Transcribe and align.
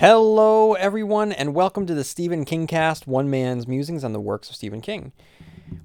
Hello, 0.00 0.72
everyone, 0.72 1.30
and 1.30 1.54
welcome 1.54 1.84
to 1.84 1.92
the 1.92 2.04
Stephen 2.04 2.46
King 2.46 2.66
cast, 2.66 3.06
one 3.06 3.28
man's 3.28 3.68
musings 3.68 4.02
on 4.02 4.14
the 4.14 4.18
works 4.18 4.48
of 4.48 4.56
Stephen 4.56 4.80
King. 4.80 5.12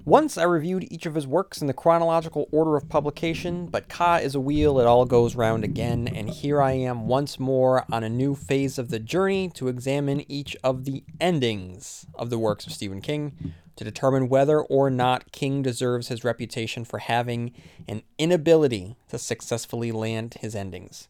Once 0.06 0.38
I 0.38 0.44
reviewed 0.44 0.90
each 0.90 1.04
of 1.04 1.14
his 1.14 1.26
works 1.26 1.60
in 1.60 1.66
the 1.66 1.74
chronological 1.74 2.48
order 2.50 2.76
of 2.76 2.88
publication, 2.88 3.66
but 3.66 3.90
Ka 3.90 4.16
is 4.16 4.34
a 4.34 4.40
wheel, 4.40 4.80
it 4.80 4.86
all 4.86 5.04
goes 5.04 5.36
round 5.36 5.64
again, 5.64 6.08
and 6.08 6.30
here 6.30 6.62
I 6.62 6.72
am 6.72 7.08
once 7.08 7.38
more 7.38 7.84
on 7.92 8.02
a 8.02 8.08
new 8.08 8.34
phase 8.34 8.78
of 8.78 8.88
the 8.88 8.98
journey 8.98 9.50
to 9.50 9.68
examine 9.68 10.24
each 10.32 10.56
of 10.64 10.86
the 10.86 11.04
endings 11.20 12.06
of 12.14 12.30
the 12.30 12.38
works 12.38 12.66
of 12.66 12.72
Stephen 12.72 13.02
King 13.02 13.52
to 13.76 13.84
determine 13.84 14.30
whether 14.30 14.62
or 14.62 14.88
not 14.88 15.30
King 15.30 15.60
deserves 15.60 16.08
his 16.08 16.24
reputation 16.24 16.86
for 16.86 17.00
having 17.00 17.52
an 17.86 18.02
inability 18.16 18.96
to 19.10 19.18
successfully 19.18 19.92
land 19.92 20.36
his 20.40 20.54
endings. 20.54 21.06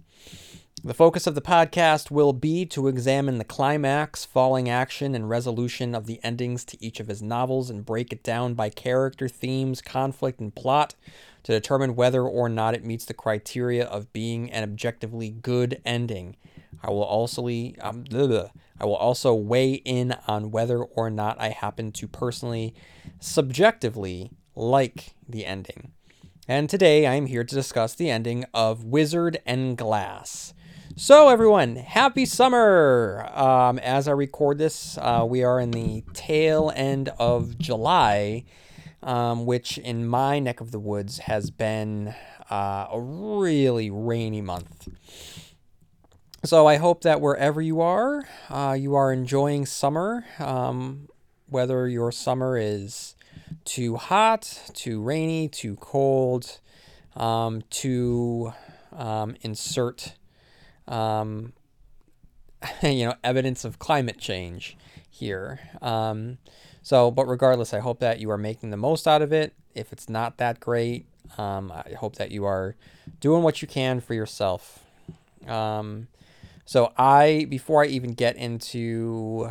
The 0.84 0.94
focus 0.94 1.26
of 1.26 1.34
the 1.34 1.40
podcast 1.40 2.10
will 2.10 2.34
be 2.34 2.66
to 2.66 2.86
examine 2.86 3.38
the 3.38 3.44
climax, 3.44 4.26
falling 4.26 4.68
action, 4.68 5.14
and 5.14 5.28
resolution 5.28 5.94
of 5.94 6.06
the 6.06 6.20
endings 6.22 6.64
to 6.66 6.84
each 6.84 7.00
of 7.00 7.08
his 7.08 7.22
novels 7.22 7.70
and 7.70 7.84
break 7.84 8.12
it 8.12 8.22
down 8.22 8.54
by 8.54 8.68
character, 8.68 9.26
themes, 9.26 9.80
conflict, 9.80 10.38
and 10.38 10.54
plot 10.54 10.94
to 11.44 11.52
determine 11.52 11.96
whether 11.96 12.22
or 12.22 12.48
not 12.48 12.74
it 12.74 12.84
meets 12.84 13.06
the 13.06 13.14
criteria 13.14 13.86
of 13.86 14.12
being 14.12 14.50
an 14.52 14.62
objectively 14.62 15.30
good 15.30 15.80
ending. 15.84 16.36
I 16.82 16.90
will 16.90 17.04
also 17.04 17.46
um, 17.80 18.04
I 18.78 18.84
will 18.84 18.96
also 18.96 19.34
weigh 19.34 19.72
in 19.72 20.14
on 20.28 20.50
whether 20.50 20.82
or 20.82 21.08
not 21.08 21.40
I 21.40 21.48
happen 21.48 21.90
to 21.92 22.06
personally, 22.06 22.74
subjectively 23.18 24.30
like 24.54 25.14
the 25.26 25.46
ending. 25.46 25.92
And 26.46 26.68
today 26.68 27.06
I 27.06 27.14
am 27.14 27.26
here 27.26 27.44
to 27.44 27.54
discuss 27.54 27.94
the 27.94 28.10
ending 28.10 28.44
of 28.52 28.84
Wizard 28.84 29.38
and 29.46 29.76
Glass. 29.76 30.52
So, 30.98 31.28
everyone, 31.28 31.76
happy 31.76 32.24
summer! 32.24 33.28
Um, 33.34 33.78
as 33.80 34.08
I 34.08 34.12
record 34.12 34.56
this, 34.56 34.96
uh, 34.96 35.26
we 35.28 35.44
are 35.44 35.60
in 35.60 35.70
the 35.70 36.02
tail 36.14 36.72
end 36.74 37.10
of 37.18 37.58
July, 37.58 38.44
um, 39.02 39.44
which 39.44 39.76
in 39.76 40.06
my 40.06 40.38
neck 40.38 40.62
of 40.62 40.70
the 40.70 40.78
woods 40.78 41.18
has 41.18 41.50
been 41.50 42.14
uh, 42.50 42.86
a 42.90 42.98
really 42.98 43.90
rainy 43.90 44.40
month. 44.40 44.88
So, 46.46 46.66
I 46.66 46.76
hope 46.76 47.02
that 47.02 47.20
wherever 47.20 47.60
you 47.60 47.82
are, 47.82 48.26
uh, 48.48 48.74
you 48.80 48.94
are 48.94 49.12
enjoying 49.12 49.66
summer, 49.66 50.24
um, 50.38 51.10
whether 51.46 51.86
your 51.86 52.10
summer 52.10 52.56
is 52.56 53.16
too 53.66 53.96
hot, 53.96 54.70
too 54.72 55.02
rainy, 55.02 55.48
too 55.48 55.76
cold, 55.76 56.58
um, 57.14 57.60
to 57.68 58.54
um, 58.94 59.36
insert 59.42 60.14
um, 60.88 61.52
you 62.82 63.06
know, 63.06 63.14
evidence 63.22 63.64
of 63.64 63.78
climate 63.78 64.18
change 64.18 64.76
here. 65.08 65.60
Um, 65.82 66.38
so, 66.82 67.10
but 67.10 67.26
regardless, 67.26 67.74
I 67.74 67.80
hope 67.80 68.00
that 68.00 68.20
you 68.20 68.30
are 68.30 68.38
making 68.38 68.70
the 68.70 68.76
most 68.76 69.08
out 69.08 69.22
of 69.22 69.32
it. 69.32 69.54
If 69.74 69.92
it's 69.92 70.08
not 70.08 70.38
that 70.38 70.60
great, 70.60 71.06
um, 71.36 71.72
I 71.72 71.94
hope 71.98 72.16
that 72.16 72.30
you 72.30 72.44
are 72.44 72.76
doing 73.20 73.42
what 73.42 73.60
you 73.60 73.68
can 73.68 74.00
for 74.00 74.14
yourself. 74.14 74.84
Um, 75.46 76.08
so, 76.64 76.92
I, 76.96 77.46
before 77.48 77.82
I 77.82 77.86
even 77.86 78.12
get 78.12 78.36
into 78.36 79.50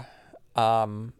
um, 0.55 1.13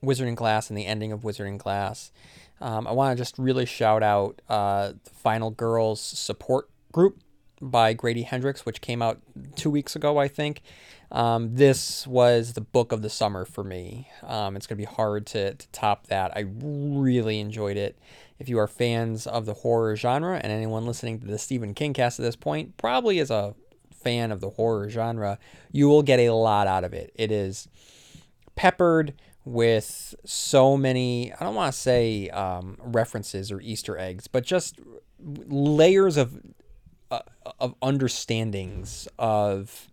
Wizard 0.00 0.28
and 0.28 0.36
Glass 0.36 0.70
and 0.70 0.78
the 0.78 0.86
ending 0.86 1.12
of 1.12 1.24
Wizard 1.24 1.46
and 1.46 1.60
Glass, 1.60 2.12
um, 2.60 2.86
I 2.86 2.92
want 2.92 3.16
to 3.16 3.20
just 3.20 3.38
really 3.38 3.66
shout 3.66 4.02
out 4.02 4.40
uh, 4.48 4.92
the 5.04 5.10
Final 5.10 5.50
Girls 5.50 6.00
support 6.00 6.70
group 6.92 7.18
by 7.60 7.92
Grady 7.92 8.22
Hendrix, 8.22 8.66
which 8.66 8.80
came 8.80 9.02
out 9.02 9.20
two 9.54 9.70
weeks 9.70 9.96
ago, 9.96 10.18
I 10.18 10.28
think. 10.28 10.62
Um, 11.10 11.54
this 11.54 12.06
was 12.06 12.54
the 12.54 12.60
book 12.60 12.92
of 12.92 13.02
the 13.02 13.10
summer 13.10 13.44
for 13.44 13.62
me. 13.62 14.08
Um, 14.22 14.56
it's 14.56 14.66
going 14.66 14.78
to 14.78 14.86
be 14.86 14.92
hard 14.92 15.26
to, 15.26 15.54
to 15.54 15.68
top 15.68 16.08
that. 16.08 16.36
I 16.36 16.46
really 16.60 17.38
enjoyed 17.38 17.76
it. 17.76 17.98
If 18.38 18.48
you 18.48 18.58
are 18.58 18.66
fans 18.66 19.26
of 19.26 19.46
the 19.46 19.54
horror 19.54 19.96
genre, 19.96 20.38
and 20.42 20.52
anyone 20.52 20.84
listening 20.84 21.20
to 21.20 21.26
the 21.26 21.38
Stephen 21.38 21.74
King 21.74 21.94
cast 21.94 22.18
at 22.18 22.24
this 22.24 22.36
point 22.36 22.76
probably 22.76 23.18
is 23.18 23.30
a 23.30 23.54
fan 23.92 24.30
of 24.32 24.40
the 24.40 24.50
horror 24.50 24.90
genre, 24.90 25.38
you 25.72 25.88
will 25.88 26.02
get 26.02 26.18
a 26.20 26.30
lot 26.30 26.66
out 26.66 26.84
of 26.84 26.92
it. 26.92 27.12
It 27.14 27.32
is 27.32 27.68
peppered 28.54 29.14
with 29.44 30.14
so 30.24 30.76
many, 30.76 31.32
I 31.32 31.44
don't 31.44 31.54
want 31.54 31.72
to 31.72 31.80
say 31.80 32.28
um, 32.30 32.76
references 32.80 33.52
or 33.52 33.60
Easter 33.60 33.96
eggs, 33.96 34.26
but 34.26 34.44
just 34.44 34.80
layers 35.18 36.16
of 36.16 36.40
uh, 37.10 37.20
of 37.60 37.74
understandings 37.82 39.08
of 39.18 39.88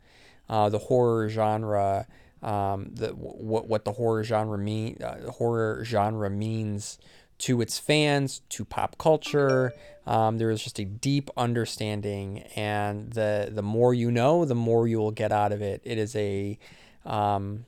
uh, 0.50 0.70
the 0.70 0.80
horror 0.80 1.30
genre, 1.30 2.08
um, 2.42 2.92
the 2.94 3.10
what 3.10 3.68
what 3.68 3.86
the 3.86 3.94
horror 3.94 4.24
genre 4.24 4.58
mean 4.58 4.98
uh, 5.04 5.32
horror 5.32 5.84
genre 5.86 6.30
means 6.30 6.98
to 7.40 7.62
its 7.62 7.78
fans, 7.78 8.42
to 8.50 8.66
pop 8.66 8.98
culture. 8.98 9.74
Um, 10.06 10.38
there 10.38 10.52
is 10.52 10.64
just 10.64 10.80
a 10.80 10.86
deep 10.86 11.30
understanding, 11.38 12.40
and 12.56 13.12
the 13.12 13.50
the 13.52 13.64
more 13.64 13.94
you 13.94 14.12
know, 14.12 14.46
the 14.46 14.56
more 14.56 14.88
you 14.88 14.98
will 15.00 15.12
get 15.12 15.32
out 15.32 15.52
of 15.52 15.62
it. 15.62 15.82
It 15.84 15.98
is 15.98 16.16
a 16.16 16.58
um, 17.06 17.66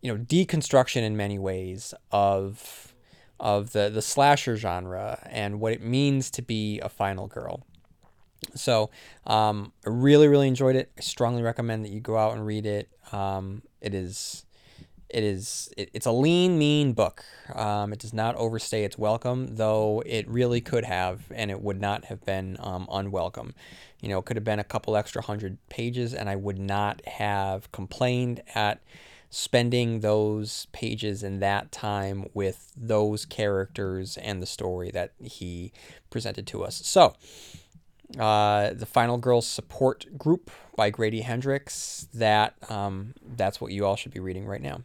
you 0.00 0.12
know 0.12 0.22
deconstruction 0.22 1.02
in 1.02 1.16
many 1.16 1.38
ways 1.38 1.94
of 2.10 2.94
of 3.40 3.72
the 3.72 3.88
the 3.88 4.02
slasher 4.02 4.56
genre 4.56 5.26
and 5.30 5.60
what 5.60 5.72
it 5.72 5.82
means 5.82 6.30
to 6.32 6.42
be 6.42 6.80
a 6.80 6.88
final 6.88 7.26
girl. 7.26 7.64
So 8.54 8.90
um, 9.26 9.72
I 9.86 9.90
really, 9.90 10.28
really 10.28 10.48
enjoyed 10.48 10.76
it. 10.76 10.90
I 10.96 11.00
strongly 11.00 11.42
recommend 11.42 11.84
that 11.84 11.90
you 11.90 12.00
go 12.00 12.16
out 12.16 12.34
and 12.34 12.44
read 12.44 12.66
it. 12.66 12.88
Um, 13.12 13.62
it 13.80 13.94
is, 13.94 14.44
it 15.08 15.24
is, 15.24 15.70
it, 15.76 15.90
it's 15.94 16.06
a 16.06 16.12
lean, 16.12 16.58
mean 16.58 16.92
book. 16.92 17.24
Um, 17.54 17.92
it 17.92 17.98
does 17.98 18.12
not 18.12 18.34
overstay 18.36 18.84
its 18.84 18.98
welcome, 18.98 19.56
though 19.56 20.02
it 20.04 20.28
really 20.28 20.60
could 20.60 20.84
have, 20.84 21.22
and 21.34 21.50
it 21.50 21.60
would 21.62 21.80
not 21.80 22.06
have 22.06 22.24
been 22.24 22.56
um, 22.60 22.86
unwelcome. 22.90 23.54
You 24.00 24.08
know, 24.08 24.18
it 24.18 24.24
could 24.24 24.36
have 24.36 24.44
been 24.44 24.60
a 24.60 24.64
couple 24.64 24.96
extra 24.96 25.22
hundred 25.22 25.58
pages, 25.68 26.14
and 26.14 26.28
I 26.28 26.36
would 26.36 26.58
not 26.58 27.04
have 27.06 27.70
complained 27.72 28.42
at 28.54 28.80
spending 29.30 30.00
those 30.00 30.66
pages 30.72 31.22
in 31.22 31.40
that 31.40 31.70
time 31.70 32.26
with 32.32 32.72
those 32.76 33.24
characters 33.26 34.16
and 34.16 34.40
the 34.40 34.46
story 34.46 34.90
that 34.90 35.12
he 35.22 35.72
presented 36.10 36.46
to 36.46 36.64
us. 36.64 36.80
So, 36.84 37.14
uh, 38.18 38.70
the 38.72 38.86
Final 38.86 39.18
Girls 39.18 39.46
Support 39.46 40.16
Group 40.16 40.50
by 40.76 40.90
Grady 40.90 41.20
Hendrix. 41.20 42.08
That 42.14 42.54
um, 42.70 43.14
that's 43.36 43.60
what 43.60 43.72
you 43.72 43.84
all 43.84 43.96
should 43.96 44.12
be 44.12 44.20
reading 44.20 44.46
right 44.46 44.62
now. 44.62 44.82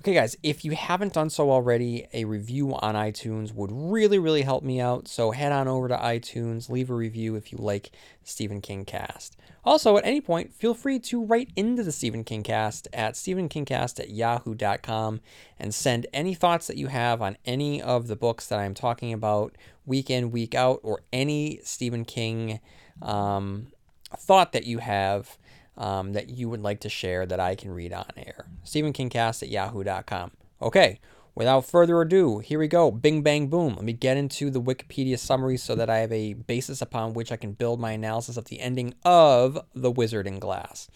Okay, 0.00 0.14
guys, 0.14 0.36
if 0.42 0.64
you 0.64 0.72
haven't 0.72 1.12
done 1.12 1.30
so 1.30 1.50
already, 1.50 2.06
a 2.12 2.24
review 2.24 2.74
on 2.74 2.94
iTunes 2.94 3.54
would 3.54 3.70
really, 3.72 4.18
really 4.18 4.42
help 4.42 4.64
me 4.64 4.80
out. 4.80 5.06
So 5.06 5.30
head 5.30 5.52
on 5.52 5.68
over 5.68 5.86
to 5.86 5.96
iTunes, 5.96 6.68
leave 6.68 6.90
a 6.90 6.94
review 6.94 7.36
if 7.36 7.52
you 7.52 7.58
like 7.58 7.90
Stephen 8.24 8.60
King 8.60 8.84
cast. 8.84 9.36
Also, 9.64 9.96
at 9.96 10.04
any 10.04 10.20
point, 10.20 10.52
feel 10.52 10.74
free 10.74 10.98
to 10.98 11.24
write 11.24 11.50
into 11.54 11.84
the 11.84 11.92
Stephen 11.92 12.24
King 12.24 12.42
cast 12.42 12.88
at 12.92 13.14
stephenkingcast 13.14 14.00
at 14.00 14.10
yahoo.com 14.10 15.20
and 15.58 15.72
send 15.72 16.06
any 16.12 16.34
thoughts 16.34 16.66
that 16.66 16.76
you 16.76 16.88
have 16.88 17.22
on 17.22 17.36
any 17.44 17.80
of 17.80 18.08
the 18.08 18.16
books 18.16 18.48
that 18.48 18.58
I'm 18.58 18.74
talking 18.74 19.12
about 19.12 19.56
week 19.86 20.10
in, 20.10 20.32
week 20.32 20.54
out, 20.56 20.80
or 20.82 21.02
any 21.12 21.60
Stephen 21.62 22.04
King 22.04 22.58
um, 23.00 23.68
thought 24.16 24.52
that 24.52 24.64
you 24.64 24.78
have 24.78 25.38
um, 25.76 26.12
that 26.12 26.28
you 26.28 26.48
would 26.48 26.62
like 26.62 26.80
to 26.80 26.88
share 26.88 27.26
that 27.26 27.40
I 27.40 27.54
can 27.54 27.70
read 27.70 27.92
on 27.92 28.10
air. 28.16 28.46
StephenKingcast 28.64 29.42
at 29.42 29.48
yahoo.com. 29.48 30.32
Okay, 30.60 31.00
without 31.34 31.64
further 31.64 32.00
ado, 32.00 32.38
here 32.38 32.58
we 32.58 32.68
go. 32.68 32.90
Bing, 32.90 33.22
bang, 33.22 33.48
boom. 33.48 33.74
Let 33.76 33.84
me 33.84 33.92
get 33.92 34.16
into 34.16 34.50
the 34.50 34.60
Wikipedia 34.60 35.18
summary 35.18 35.56
so 35.56 35.74
that 35.74 35.90
I 35.90 35.98
have 35.98 36.12
a 36.12 36.34
basis 36.34 36.82
upon 36.82 37.14
which 37.14 37.32
I 37.32 37.36
can 37.36 37.52
build 37.52 37.80
my 37.80 37.92
analysis 37.92 38.36
of 38.36 38.46
the 38.46 38.60
ending 38.60 38.94
of 39.04 39.58
The 39.74 39.90
Wizard 39.90 40.26
in 40.26 40.38
Glass. 40.38 40.88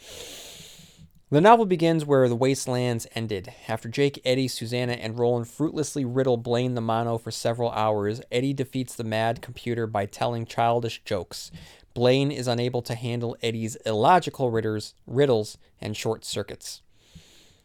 The 1.28 1.40
novel 1.40 1.66
begins 1.66 2.04
where 2.04 2.28
the 2.28 2.36
Wastelands 2.36 3.08
ended. 3.12 3.52
After 3.66 3.88
Jake, 3.88 4.20
Eddie, 4.24 4.46
Susanna, 4.46 4.92
and 4.92 5.18
Roland 5.18 5.48
fruitlessly 5.48 6.04
riddle 6.04 6.36
Blaine 6.36 6.76
the 6.76 6.80
Mono 6.80 7.18
for 7.18 7.32
several 7.32 7.72
hours, 7.72 8.20
Eddie 8.30 8.52
defeats 8.52 8.94
the 8.94 9.02
mad 9.02 9.42
computer 9.42 9.88
by 9.88 10.06
telling 10.06 10.46
childish 10.46 11.02
jokes. 11.04 11.50
Blaine 11.96 12.30
is 12.30 12.46
unable 12.46 12.82
to 12.82 12.94
handle 12.94 13.38
Eddie's 13.42 13.74
illogical 13.86 14.50
riddles, 14.50 15.58
and 15.80 15.96
short 15.96 16.26
circuits. 16.26 16.82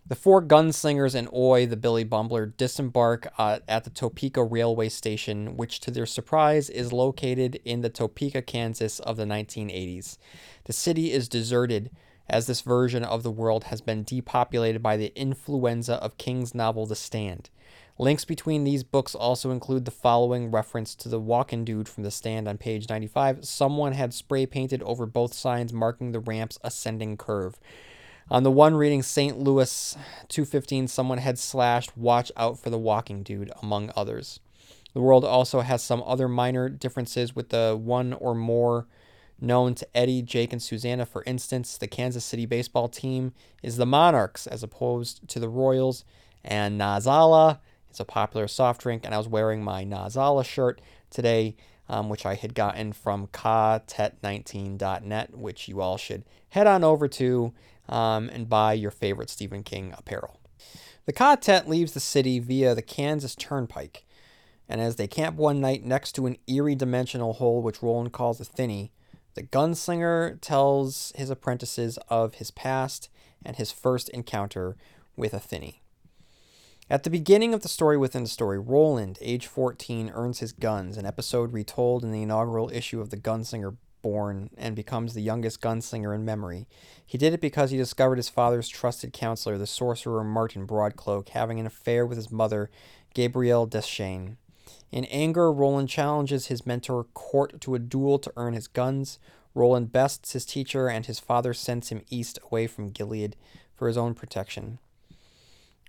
The 0.07 0.15
four 0.15 0.41
gunslingers 0.41 1.15
and 1.15 1.27
Oy, 1.33 1.65
the 1.65 1.75
Billy 1.75 2.05
Bumbler, 2.05 2.55
disembark 2.55 3.27
uh, 3.37 3.59
at 3.67 3.83
the 3.83 3.89
Topeka 3.89 4.41
railway 4.41 4.87
station, 4.87 5.57
which, 5.57 5.81
to 5.81 5.91
their 5.91 6.05
surprise, 6.05 6.69
is 6.69 6.93
located 6.93 7.59
in 7.65 7.81
the 7.81 7.89
Topeka, 7.89 8.41
Kansas 8.43 9.01
of 9.01 9.17
the 9.17 9.25
1980s. 9.25 10.17
The 10.63 10.71
city 10.71 11.11
is 11.11 11.27
deserted, 11.27 11.91
as 12.29 12.47
this 12.47 12.61
version 12.61 13.03
of 13.03 13.23
the 13.23 13.31
world 13.31 13.65
has 13.65 13.81
been 13.81 14.03
depopulated 14.03 14.81
by 14.81 14.95
the 14.95 15.11
influenza 15.13 15.95
of 15.95 16.17
King's 16.17 16.55
novel 16.55 16.85
The 16.85 16.95
Stand. 16.95 17.49
Links 18.01 18.25
between 18.25 18.63
these 18.63 18.83
books 18.83 19.13
also 19.13 19.51
include 19.51 19.85
the 19.85 19.91
following 19.91 20.49
reference 20.49 20.95
to 20.95 21.07
the 21.07 21.19
walking 21.19 21.63
dude 21.63 21.87
from 21.87 22.01
the 22.01 22.09
stand 22.09 22.47
on 22.47 22.57
page 22.57 22.89
95. 22.89 23.45
Someone 23.45 23.93
had 23.93 24.11
spray 24.11 24.47
painted 24.47 24.81
over 24.81 25.05
both 25.05 25.35
signs 25.35 25.71
marking 25.71 26.11
the 26.11 26.19
ramp's 26.19 26.57
ascending 26.63 27.15
curve. 27.15 27.59
On 28.31 28.41
the 28.41 28.49
one 28.49 28.73
reading 28.73 29.03
St. 29.03 29.37
Louis 29.37 29.95
215, 30.29 30.87
someone 30.87 31.19
had 31.19 31.37
slashed, 31.37 31.95
Watch 31.95 32.31
out 32.35 32.57
for 32.57 32.71
the 32.71 32.79
walking 32.79 33.21
dude, 33.21 33.51
among 33.61 33.91
others. 33.95 34.39
The 34.95 35.01
world 35.01 35.23
also 35.23 35.59
has 35.59 35.83
some 35.83 36.01
other 36.03 36.27
minor 36.27 36.69
differences 36.69 37.35
with 37.35 37.49
the 37.49 37.77
one 37.79 38.13
or 38.13 38.33
more 38.33 38.87
known 39.39 39.75
to 39.75 39.87
Eddie, 39.95 40.23
Jake, 40.23 40.51
and 40.51 40.61
Susanna. 40.61 41.05
For 41.05 41.23
instance, 41.27 41.77
the 41.77 41.87
Kansas 41.87 42.25
City 42.25 42.47
baseball 42.47 42.89
team 42.89 43.33
is 43.61 43.77
the 43.77 43.85
Monarchs 43.85 44.47
as 44.47 44.63
opposed 44.63 45.27
to 45.27 45.39
the 45.39 45.49
Royals, 45.49 46.03
and 46.43 46.81
Nozz-A-La 46.81 47.57
is 47.93 47.99
a 47.99 48.05
popular 48.05 48.47
soft 48.47 48.81
drink. 48.81 49.03
And 49.05 49.13
I 49.13 49.17
was 49.17 49.27
wearing 49.27 49.63
my 49.63 49.83
Nozz-A-La 49.83 50.43
shirt 50.43 50.81
today, 51.09 51.55
um, 51.89 52.09
which 52.09 52.25
I 52.25 52.35
had 52.35 52.53
gotten 52.53 52.93
from 52.93 53.27
katet19.net, 53.27 55.37
which 55.37 55.67
you 55.67 55.81
all 55.81 55.97
should 55.97 56.23
head 56.49 56.67
on 56.67 56.83
over 56.83 57.07
to 57.07 57.53
um, 57.89 58.29
and 58.29 58.49
buy 58.49 58.73
your 58.73 58.91
favorite 58.91 59.29
Stephen 59.29 59.63
King 59.63 59.93
apparel. 59.97 60.39
The 61.05 61.13
Ka-Tet 61.13 61.67
leaves 61.67 61.93
the 61.93 61.99
city 61.99 62.39
via 62.39 62.75
the 62.75 62.81
Kansas 62.81 63.35
Turnpike, 63.35 64.05
and 64.69 64.79
as 64.79 64.95
they 64.95 65.07
camp 65.07 65.35
one 65.35 65.59
night 65.59 65.83
next 65.83 66.13
to 66.13 66.27
an 66.27 66.37
eerie 66.47 66.75
dimensional 66.75 67.33
hole 67.33 67.61
which 67.61 67.81
Roland 67.81 68.13
calls 68.13 68.39
a 68.39 68.45
thinny, 68.45 68.91
the 69.33 69.43
gunslinger 69.43 70.39
tells 70.41 71.11
his 71.15 71.29
apprentices 71.29 71.97
of 72.07 72.35
his 72.35 72.51
past 72.51 73.09
and 73.43 73.55
his 73.55 73.71
first 73.71 74.09
encounter 74.09 74.75
with 75.15 75.33
a 75.33 75.39
thinny. 75.39 75.80
At 76.91 77.03
the 77.03 77.09
beginning 77.09 77.53
of 77.53 77.61
the 77.61 77.69
story 77.69 77.95
within 77.95 78.23
the 78.23 78.29
story, 78.29 78.59
Roland, 78.59 79.17
age 79.21 79.47
14, 79.47 80.11
earns 80.13 80.39
his 80.39 80.51
guns, 80.51 80.97
an 80.97 81.05
episode 81.05 81.53
retold 81.53 82.03
in 82.03 82.11
the 82.11 82.23
inaugural 82.23 82.69
issue 82.69 82.99
of 82.99 83.11
The 83.11 83.15
Gunslinger 83.15 83.77
born 84.01 84.49
and 84.57 84.75
becomes 84.75 85.13
the 85.13 85.21
youngest 85.21 85.61
gunslinger 85.61 86.13
in 86.13 86.25
memory. 86.25 86.67
He 87.05 87.17
did 87.17 87.33
it 87.33 87.39
because 87.39 87.71
he 87.71 87.77
discovered 87.77 88.17
his 88.17 88.27
father's 88.27 88.67
trusted 88.67 89.13
counselor, 89.13 89.57
the 89.57 89.67
sorcerer 89.67 90.21
Martin 90.25 90.67
Broadcloak, 90.67 91.29
having 91.29 91.61
an 91.61 91.65
affair 91.65 92.05
with 92.05 92.17
his 92.17 92.29
mother, 92.29 92.69
Gabrielle 93.13 93.67
Deschaines. 93.67 94.35
In 94.91 95.05
anger, 95.05 95.49
Roland 95.49 95.87
challenges 95.87 96.47
his 96.47 96.65
mentor 96.65 97.05
Cort 97.13 97.61
to 97.61 97.73
a 97.73 97.79
duel 97.79 98.19
to 98.19 98.33
earn 98.35 98.53
his 98.53 98.67
guns. 98.67 99.17
Roland 99.55 99.93
bests 99.93 100.33
his 100.33 100.45
teacher, 100.45 100.89
and 100.89 101.05
his 101.05 101.21
father 101.21 101.53
sends 101.53 101.87
him 101.87 102.01
east 102.09 102.37
away 102.43 102.67
from 102.67 102.89
Gilead 102.89 103.37
for 103.77 103.87
his 103.87 103.95
own 103.95 104.13
protection. 104.13 104.79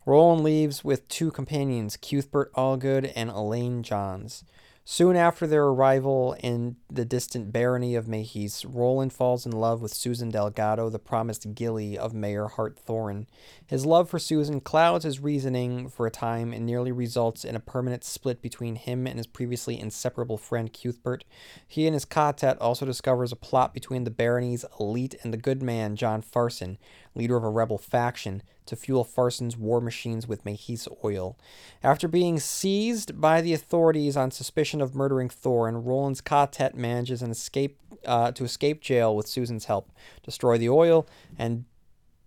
Roland 0.04 0.43
leaves 0.43 0.82
with 0.82 1.06
two 1.08 1.31
companions, 1.31 1.96
Cuthbert 1.96 2.52
Allgood 2.54 3.12
and 3.14 3.31
Alain 3.31 3.82
Johns. 3.82 4.44
Soon 4.84 5.14
after 5.14 5.46
their 5.46 5.66
arrival 5.66 6.34
in 6.40 6.75
the 6.90 7.04
distant 7.04 7.52
barony 7.52 7.94
of 7.94 8.08
Mejis, 8.08 8.64
Roland 8.69 9.12
falls 9.12 9.46
in 9.46 9.52
love 9.52 9.81
with 9.81 9.94
Susan 9.94 10.28
Delgado, 10.28 10.90
the 10.90 10.99
promised 10.99 11.54
gilly 11.54 11.96
of 11.96 12.12
Mayor 12.12 12.49
Hart 12.49 12.76
Thorin. 12.84 13.26
His 13.64 13.87
love 13.87 14.10
for 14.10 14.19
Susan 14.19 14.60
clouds 14.60 15.04
his 15.04 15.20
reasoning 15.20 15.88
for 15.88 16.04
a 16.04 16.10
time 16.10 16.52
and 16.52 16.66
nearly 16.66 16.90
results 16.90 17.44
in 17.44 17.54
a 17.54 17.60
permanent 17.60 18.02
split 18.02 18.43
between 18.43 18.75
him 18.75 19.06
and 19.06 19.19
his 19.19 19.26
previously 19.28 19.78
inseparable 19.78 20.37
friend 20.37 20.72
Cuthbert. 20.72 21.25
He 21.64 21.87
and 21.87 21.94
his 21.94 22.04
Ka-Tet 22.04 22.60
also 22.60 22.84
discovers 22.84 23.31
a 23.31 23.37
plot 23.37 23.72
between 23.72 24.02
the 24.02 24.10
barony's 24.10 24.64
elite 24.81 25.14
and 25.22 25.32
the 25.32 25.38
good 25.38 25.62
man 25.62 25.94
John 25.94 26.22
Farson, 26.22 26.76
leader 27.14 27.37
of 27.37 27.44
a 27.44 27.50
rebel 27.50 27.79
faction, 27.79 28.43
to 28.67 28.76
fuel 28.76 29.05
Farson's 29.05 29.56
war 29.56 29.81
machines 29.81 30.26
with 30.26 30.44
Mejis 30.44 30.88
oil. 31.05 31.37
After 31.82 32.09
being 32.09 32.38
seized 32.38 33.20
by 33.20 33.41
the 33.41 33.55
authorities 33.55 34.17
on 34.17 34.31
suspicion 34.31 34.81
of 34.81 34.94
murdering 34.94 35.29
Thorin, 35.29 35.85
Roland's 35.85 36.20
Ka-Tet 36.20 36.76
manages 36.76 37.23
an 37.23 37.31
escape 37.31 37.79
uh, 38.06 38.32
to 38.32 38.44
escape 38.44 38.81
jail 38.81 39.14
with 39.14 39.26
Susan's 39.26 39.67
help, 39.67 39.91
destroy 40.23 40.59
the 40.59 40.69
oil, 40.69 41.06
and 41.38 41.64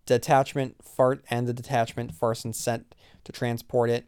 detachment 0.06 0.76
Fart 0.84 1.24
and 1.30 1.48
the 1.48 1.54
detachment 1.54 2.14
Farson 2.14 2.54
sent 2.54 2.96
to 3.24 3.32
transport 3.32 3.90
it, 3.90 4.06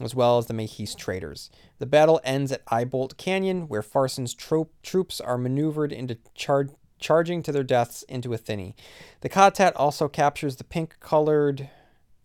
as 0.00 0.14
well 0.14 0.38
as 0.38 0.46
the 0.46 0.54
Mejis 0.54 0.94
traders. 0.94 1.50
The 1.78 1.86
battle 1.86 2.20
ends 2.24 2.52
at 2.52 2.66
Eyebolt 2.66 3.16
Canyon, 3.16 3.68
where 3.68 3.82
Farson's 3.82 4.34
tro- 4.34 4.70
troops 4.82 5.20
are 5.20 5.38
maneuvered 5.38 5.92
into 5.92 6.18
charge 6.34 6.70
charging 7.06 7.40
to 7.40 7.52
their 7.52 7.62
deaths 7.62 8.02
into 8.08 8.32
a 8.32 8.36
thinny. 8.36 8.74
The 9.20 9.28
Ka-Tet 9.28 9.76
also 9.76 10.08
captures 10.08 10.56
the 10.56 10.64
pink 10.64 10.98
colored 10.98 11.70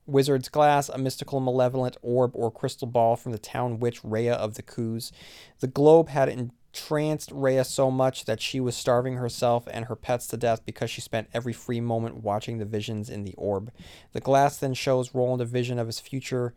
wizard's 0.08 0.50
glass, 0.50 0.90
a 0.90 0.98
mystical 0.98 1.40
malevolent 1.40 1.98
orb 2.02 2.32
or 2.34 2.50
crystal 2.50 2.88
ball 2.88 3.16
from 3.16 3.32
the 3.32 3.38
town 3.38 3.78
witch 3.78 4.04
Rhea 4.04 4.34
of 4.34 4.56
the 4.56 4.64
Coos. 4.64 5.12
The 5.60 5.68
globe 5.68 6.10
had 6.10 6.30
entranced 6.30 7.32
Rhea 7.32 7.64
so 7.64 7.92
much 7.92 8.26
that 8.26 8.42
she 8.42 8.60
was 8.60 8.76
starving 8.76 9.18
herself 9.18 9.68
and 9.72 9.86
her 9.86 9.96
pets 9.96 10.26
to 10.28 10.38
death 10.38 10.66
because 10.66 10.90
she 10.90 11.00
spent 11.00 11.30
every 11.32 11.54
free 11.54 11.80
moment 11.80 12.24
watching 12.24 12.58
the 12.58 12.66
visions 12.66 13.08
in 13.08 13.24
the 13.24 13.36
orb. 13.36 13.72
The 14.14 14.20
glass 14.20 14.58
then 14.58 14.74
shows 14.74 15.14
Roland 15.14 15.44
a 15.44 15.46
vision 15.46 15.78
of 15.78 15.86
his 15.86 16.00
future 16.00 16.56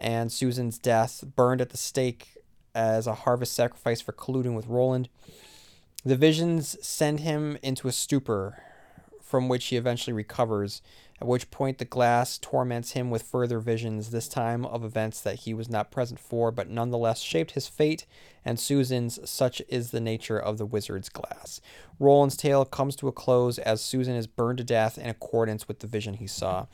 and 0.00 0.30
Susan's 0.30 0.78
death, 0.78 1.24
burned 1.34 1.60
at 1.60 1.70
the 1.70 1.76
stake 1.76 2.36
as 2.76 3.08
a 3.08 3.14
harvest 3.14 3.54
sacrifice 3.54 4.00
for 4.00 4.12
colluding 4.12 4.54
with 4.54 4.68
Roland. 4.68 5.08
The 6.06 6.14
visions 6.14 6.76
send 6.86 7.18
him 7.18 7.58
into 7.64 7.88
a 7.88 7.92
stupor 7.92 8.62
from 9.20 9.48
which 9.48 9.66
he 9.66 9.76
eventually 9.76 10.12
recovers, 10.12 10.80
at 11.20 11.26
which 11.26 11.50
point 11.50 11.78
the 11.78 11.84
glass 11.84 12.38
torments 12.38 12.92
him 12.92 13.10
with 13.10 13.24
further 13.24 13.58
visions, 13.58 14.10
this 14.10 14.28
time 14.28 14.64
of 14.64 14.84
events 14.84 15.20
that 15.22 15.40
he 15.40 15.52
was 15.52 15.68
not 15.68 15.90
present 15.90 16.20
for, 16.20 16.52
but 16.52 16.70
nonetheless 16.70 17.18
shaped 17.18 17.50
his 17.50 17.66
fate 17.66 18.06
and 18.44 18.60
Susan's, 18.60 19.18
such 19.28 19.60
is 19.68 19.90
the 19.90 19.98
nature 19.98 20.38
of 20.38 20.58
the 20.58 20.64
wizard's 20.64 21.08
glass. 21.08 21.60
Roland's 21.98 22.36
tale 22.36 22.64
comes 22.64 22.94
to 22.94 23.08
a 23.08 23.12
close 23.12 23.58
as 23.58 23.80
Susan 23.80 24.14
is 24.14 24.28
burned 24.28 24.58
to 24.58 24.64
death 24.64 24.98
in 24.98 25.08
accordance 25.08 25.66
with 25.66 25.80
the 25.80 25.88
vision 25.88 26.14
he 26.14 26.28
saw. 26.28 26.66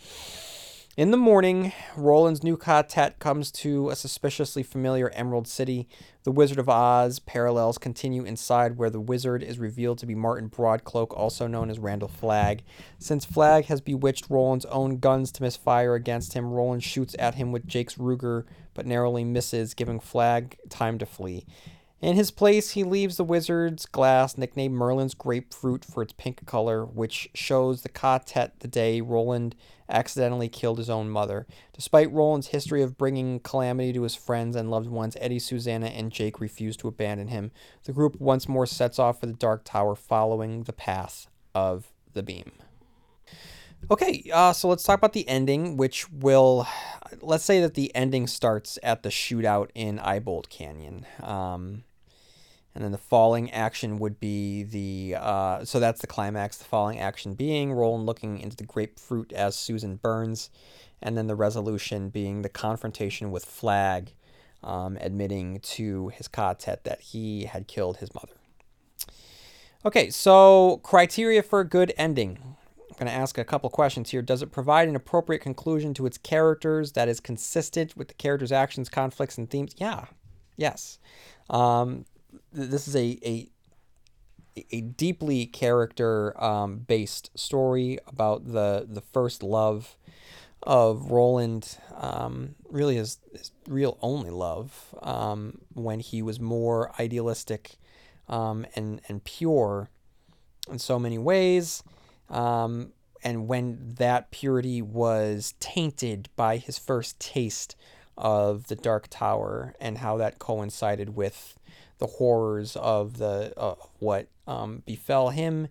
In 0.94 1.10
the 1.10 1.16
morning, 1.16 1.72
Roland's 1.96 2.42
new 2.42 2.58
Ka-Tet 2.58 3.18
comes 3.18 3.50
to 3.52 3.88
a 3.88 3.96
suspiciously 3.96 4.62
familiar 4.62 5.08
Emerald 5.14 5.48
City. 5.48 5.88
The 6.24 6.30
Wizard 6.30 6.58
of 6.58 6.68
Oz 6.68 7.18
parallels 7.18 7.78
continue 7.78 8.24
inside 8.24 8.76
where 8.76 8.90
the 8.90 9.00
wizard 9.00 9.42
is 9.42 9.58
revealed 9.58 9.96
to 10.00 10.06
be 10.06 10.14
Martin 10.14 10.50
Broadcloak, 10.50 11.16
also 11.16 11.46
known 11.46 11.70
as 11.70 11.78
Randall 11.78 12.10
Flagg. 12.10 12.62
Since 12.98 13.24
Flagg 13.24 13.64
has 13.66 13.80
bewitched 13.80 14.28
Roland's 14.28 14.66
own 14.66 14.98
guns 14.98 15.32
to 15.32 15.42
misfire 15.42 15.94
against 15.94 16.34
him, 16.34 16.52
Roland 16.52 16.84
shoots 16.84 17.16
at 17.18 17.36
him 17.36 17.52
with 17.52 17.66
Jake's 17.66 17.94
Ruger, 17.94 18.44
but 18.74 18.84
narrowly 18.84 19.24
misses, 19.24 19.72
giving 19.72 19.98
Flagg 19.98 20.58
time 20.68 20.98
to 20.98 21.06
flee. 21.06 21.46
In 22.02 22.16
his 22.16 22.32
place, 22.32 22.72
he 22.72 22.82
leaves 22.82 23.16
the 23.16 23.24
wizard's 23.24 23.86
glass, 23.86 24.36
nicknamed 24.36 24.74
Merlin's 24.74 25.14
grapefruit 25.14 25.84
for 25.84 26.02
its 26.02 26.12
pink 26.12 26.44
color, 26.46 26.84
which 26.84 27.30
shows 27.32 27.82
the 27.82 27.88
Ka-Tet 27.88 28.58
the 28.58 28.66
day 28.66 29.00
Roland 29.00 29.54
accidentally 29.92 30.48
killed 30.48 30.78
his 30.78 30.90
own 30.90 31.08
mother. 31.08 31.46
Despite 31.72 32.12
Roland's 32.12 32.48
history 32.48 32.82
of 32.82 32.98
bringing 32.98 33.38
calamity 33.38 33.92
to 33.92 34.02
his 34.02 34.16
friends 34.16 34.56
and 34.56 34.70
loved 34.70 34.88
ones, 34.88 35.16
Eddie, 35.20 35.38
Susanna, 35.38 35.86
and 35.86 36.10
Jake 36.10 36.40
refuse 36.40 36.76
to 36.78 36.88
abandon 36.88 37.28
him. 37.28 37.52
The 37.84 37.92
group 37.92 38.20
once 38.20 38.48
more 38.48 38.66
sets 38.66 38.98
off 38.98 39.20
for 39.20 39.26
the 39.26 39.32
Dark 39.32 39.62
Tower, 39.64 39.94
following 39.94 40.64
the 40.64 40.72
path 40.72 41.28
of 41.54 41.92
the 42.14 42.22
beam. 42.22 42.52
Okay, 43.90 44.30
uh, 44.32 44.52
so 44.52 44.68
let's 44.68 44.84
talk 44.84 44.98
about 44.98 45.12
the 45.12 45.28
ending, 45.28 45.76
which 45.76 46.10
will, 46.10 46.66
let's 47.20 47.44
say 47.44 47.60
that 47.60 47.74
the 47.74 47.94
ending 47.94 48.26
starts 48.26 48.78
at 48.82 49.02
the 49.02 49.08
shootout 49.08 49.70
in 49.74 49.98
Eyebolt 49.98 50.48
Canyon. 50.48 51.04
Um, 51.20 51.84
and 52.74 52.82
then 52.82 52.92
the 52.92 52.98
falling 52.98 53.50
action 53.50 53.98
would 53.98 54.18
be 54.18 54.62
the 54.62 55.16
uh, 55.18 55.64
so 55.64 55.78
that's 55.78 56.00
the 56.00 56.06
climax. 56.06 56.56
The 56.56 56.64
falling 56.64 56.98
action 56.98 57.34
being 57.34 57.72
Roland 57.72 58.06
looking 58.06 58.38
into 58.38 58.56
the 58.56 58.64
grapefruit 58.64 59.32
as 59.32 59.56
Susan 59.56 59.96
burns, 59.96 60.50
and 61.02 61.16
then 61.16 61.26
the 61.26 61.34
resolution 61.34 62.08
being 62.08 62.42
the 62.42 62.48
confrontation 62.48 63.30
with 63.30 63.44
Flagg, 63.44 64.12
um, 64.62 64.96
admitting 65.00 65.60
to 65.60 66.08
his 66.08 66.28
Ka-Tet 66.28 66.84
that 66.84 67.00
he 67.00 67.44
had 67.44 67.68
killed 67.68 67.98
his 67.98 68.14
mother. 68.14 68.34
Okay, 69.84 70.10
so 70.10 70.80
criteria 70.82 71.42
for 71.42 71.60
a 71.60 71.68
good 71.68 71.92
ending. 71.96 72.38
I'm 72.88 72.96
going 72.98 73.06
to 73.06 73.12
ask 73.12 73.36
a 73.36 73.44
couple 73.44 73.68
questions 73.68 74.10
here. 74.10 74.22
Does 74.22 74.42
it 74.42 74.52
provide 74.52 74.86
an 74.86 74.94
appropriate 74.94 75.40
conclusion 75.40 75.92
to 75.94 76.06
its 76.06 76.18
characters 76.18 76.92
that 76.92 77.08
is 77.08 77.20
consistent 77.20 77.96
with 77.96 78.08
the 78.08 78.14
characters' 78.14 78.52
actions, 78.52 78.88
conflicts, 78.88 79.36
and 79.38 79.50
themes? 79.50 79.74
Yeah. 79.78 80.04
Yes. 80.56 80.98
Um, 81.50 82.04
this 82.52 82.88
is 82.88 82.96
a 82.96 83.18
a 83.24 83.48
a 84.70 84.80
deeply 84.82 85.46
character 85.46 86.40
um, 86.42 86.78
based 86.78 87.30
story 87.38 87.98
about 88.06 88.52
the 88.52 88.86
the 88.88 89.00
first 89.00 89.42
love 89.42 89.96
of 90.64 91.10
Roland, 91.10 91.78
um, 91.96 92.54
really 92.70 92.94
his, 92.96 93.18
his 93.32 93.50
real 93.66 93.98
only 94.00 94.30
love, 94.30 94.94
um, 95.02 95.58
when 95.74 95.98
he 95.98 96.22
was 96.22 96.38
more 96.38 96.92
idealistic 97.00 97.72
um, 98.28 98.64
and 98.76 99.00
and 99.08 99.24
pure 99.24 99.90
in 100.70 100.78
so 100.78 100.98
many 100.98 101.18
ways, 101.18 101.82
um, 102.30 102.92
and 103.24 103.48
when 103.48 103.94
that 103.98 104.30
purity 104.30 104.80
was 104.80 105.54
tainted 105.58 106.28
by 106.36 106.56
his 106.58 106.78
first 106.78 107.18
taste 107.18 107.74
of 108.16 108.68
the 108.68 108.76
Dark 108.76 109.08
Tower 109.10 109.74
and 109.80 109.98
how 109.98 110.16
that 110.18 110.38
coincided 110.38 111.16
with 111.16 111.58
the 112.02 112.08
horrors 112.08 112.74
of 112.74 113.18
the 113.18 113.52
uh, 113.56 113.76
what 114.00 114.26
um, 114.48 114.82
befell 114.84 115.28
him 115.28 115.68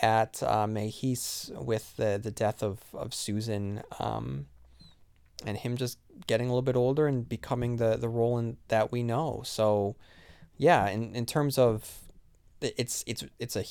at 0.00 0.40
uh, 0.40 0.64
Mejis 0.64 1.50
with 1.60 1.96
the 1.96 2.20
the 2.22 2.30
death 2.30 2.62
of 2.62 2.78
of 2.94 3.12
Susan, 3.12 3.82
um, 3.98 4.46
and 5.44 5.56
him 5.58 5.76
just 5.76 5.98
getting 6.28 6.46
a 6.46 6.50
little 6.50 6.62
bit 6.62 6.76
older 6.76 7.08
and 7.08 7.28
becoming 7.28 7.78
the 7.78 7.96
the 7.96 8.08
Roland 8.08 8.58
that 8.68 8.92
we 8.92 9.02
know. 9.02 9.42
So, 9.44 9.96
yeah, 10.56 10.88
in 10.88 11.16
in 11.16 11.26
terms 11.26 11.58
of 11.58 11.98
it's 12.60 13.02
it's 13.08 13.24
it's 13.40 13.56
a 13.56 13.64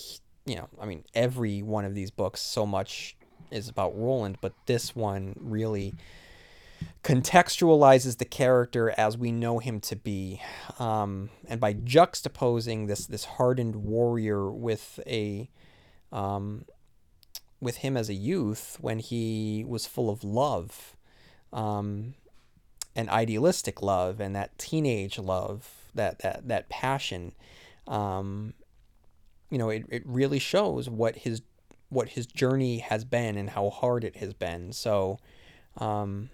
you 0.45 0.57
know 0.57 0.67
I 0.81 0.85
mean 0.85 1.05
every 1.15 1.61
one 1.61 1.85
of 1.85 1.95
these 1.95 2.11
books 2.11 2.41
so 2.41 2.65
much 2.65 3.15
is 3.51 3.69
about 3.69 3.97
Roland, 3.97 4.39
but 4.41 4.51
this 4.65 4.93
one 4.97 5.33
really 5.39 5.93
contextualizes 7.03 8.17
the 8.17 8.25
character 8.25 8.93
as 8.97 9.17
we 9.17 9.31
know 9.31 9.59
him 9.59 9.79
to 9.81 9.95
be, 9.95 10.41
um, 10.79 11.29
and 11.47 11.59
by 11.59 11.73
juxtaposing 11.73 12.87
this 12.87 13.07
this 13.07 13.25
hardened 13.25 13.75
warrior 13.75 14.51
with 14.51 14.99
a 15.07 15.49
um, 16.11 16.65
with 17.59 17.77
him 17.77 17.97
as 17.97 18.09
a 18.09 18.13
youth 18.13 18.77
when 18.81 18.99
he 18.99 19.65
was 19.67 19.85
full 19.85 20.09
of 20.09 20.23
love, 20.23 20.95
um, 21.53 22.13
and 22.95 23.09
idealistic 23.09 23.81
love, 23.81 24.19
and 24.19 24.35
that 24.35 24.57
teenage 24.57 25.17
love, 25.17 25.69
that 25.95 26.19
that 26.19 26.47
that 26.47 26.69
passion. 26.69 27.33
Um, 27.87 28.53
you 29.49 29.57
know, 29.57 29.69
it, 29.69 29.85
it 29.89 30.03
really 30.05 30.39
shows 30.39 30.89
what 30.89 31.17
his 31.17 31.41
what 31.89 32.09
his 32.09 32.25
journey 32.25 32.79
has 32.79 33.03
been 33.03 33.37
and 33.37 33.49
how 33.49 33.69
hard 33.69 34.03
it 34.03 34.15
has 34.15 34.33
been. 34.33 34.71
So, 34.71 35.19
um, 35.77 36.29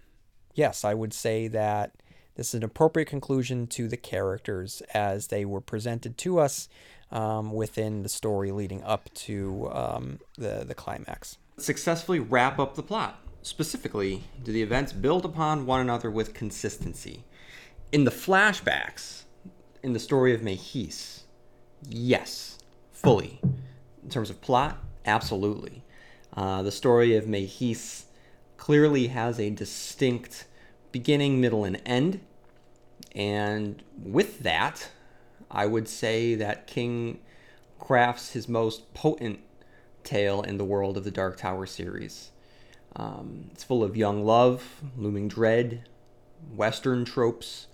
yes, 0.57 0.83
I 0.83 0.93
would 0.93 1.13
say 1.13 1.47
that 1.47 1.93
this 2.35 2.49
is 2.49 2.55
an 2.55 2.63
appropriate 2.63 3.07
conclusion 3.07 3.67
to 3.67 3.87
the 3.87 3.97
characters 3.97 4.81
as 4.93 5.27
they 5.27 5.45
were 5.45 5.61
presented 5.61 6.17
to 6.19 6.39
us 6.39 6.67
um, 7.11 7.53
within 7.53 8.03
the 8.03 8.09
story 8.09 8.51
leading 8.51 8.83
up 8.83 9.11
to 9.13 9.69
um, 9.71 10.19
the 10.37 10.65
the 10.67 10.75
climax. 10.75 11.37
Successfully 11.57 12.19
wrap 12.19 12.59
up 12.59 12.75
the 12.75 12.83
plot. 12.83 13.19
Specifically, 13.41 14.23
do 14.43 14.51
the 14.51 14.61
events 14.61 14.91
build 14.91 15.23
upon 15.23 15.65
one 15.65 15.79
another 15.79 16.11
with 16.11 16.33
consistency? 16.33 17.23
In 17.91 18.03
the 18.03 18.11
flashbacks, 18.11 19.23
in 19.81 19.93
the 19.93 19.99
story 19.99 20.33
of 20.33 20.41
Mejis, 20.41 21.21
yes, 21.87 22.57
fully. 22.91 23.39
In 24.03 24.09
terms 24.09 24.29
of 24.29 24.41
plot, 24.41 24.77
absolutely. 25.05 25.83
Uh, 26.33 26.61
the 26.61 26.71
story 26.71 27.15
of 27.15 27.23
Mejis 27.25 28.06
clearly 28.57 29.07
has 29.07 29.39
a 29.39 29.49
distinct 29.49 30.45
beginning, 30.91 31.39
middle, 31.39 31.63
and 31.63 31.81
end. 31.85 32.19
And 33.15 33.81
with 33.97 34.39
that, 34.39 34.89
I 35.49 35.65
would 35.65 35.87
say 35.87 36.35
that 36.35 36.67
King 36.67 37.19
crafts 37.79 38.31
his 38.31 38.47
most 38.47 38.93
potent 38.93 39.39
tale 40.03 40.41
in 40.41 40.57
the 40.57 40.65
world 40.65 40.97
of 40.97 41.03
the 41.03 41.11
Dark 41.11 41.37
Tower 41.37 41.65
series. 41.65 42.31
Um, 42.95 43.49
it's 43.51 43.63
full 43.63 43.83
of 43.83 43.95
young 43.95 44.25
love, 44.25 44.81
looming 44.97 45.27
dread, 45.27 45.87
Western 46.55 47.05
tropes, 47.05 47.67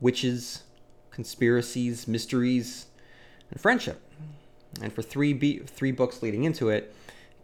witches, 0.00 0.62
conspiracies, 1.10 2.06
mysteries, 2.06 2.86
and 3.50 3.60
friendship. 3.60 4.00
And 4.80 4.92
for 4.92 5.02
three 5.02 5.32
be- 5.32 5.58
three 5.60 5.92
books 5.92 6.22
leading 6.22 6.44
into 6.44 6.68
it, 6.68 6.94